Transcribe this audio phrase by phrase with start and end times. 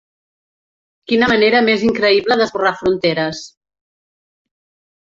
[1.11, 3.45] Quina manera més increïble d'esborrar fronteres.